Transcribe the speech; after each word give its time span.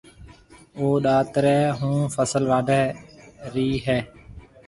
او 0.77 0.85
ڏاتري 1.05 1.57
هون 1.79 1.99
فصل 2.15 2.43
واڍهيَ 2.51 2.83
رئي 3.53 3.71
هيَ۔ 3.85 3.99